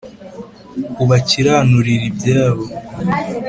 ubakiranurire 1.03 2.03
ibyabo. 2.11 2.63